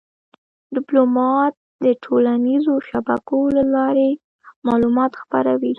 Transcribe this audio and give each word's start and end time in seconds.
ډيپلومات 0.75 1.53
د 1.85 1.85
ټولنیزو 2.03 2.73
شبکو 2.89 3.39
له 3.57 3.63
لارې 3.75 4.09
معلومات 4.67 5.11
خپروي. 5.21 5.69